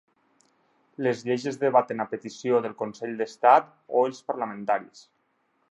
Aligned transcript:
Les 1.07 1.21
lleis 1.27 1.45
es 1.51 1.59
debaten 1.65 2.01
a 2.05 2.07
petició 2.15 2.63
del 2.67 2.75
Consell 2.81 3.15
d'Estat 3.21 3.73
o 4.01 4.07
dels 4.09 4.25
parlamentaris. 4.33 5.07